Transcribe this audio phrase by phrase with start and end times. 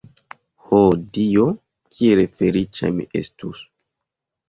[0.69, 0.79] Ho
[1.17, 1.45] Dio,
[1.99, 3.65] kiel feliĉa mi estus!